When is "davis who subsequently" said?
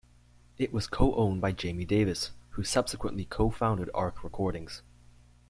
1.85-3.23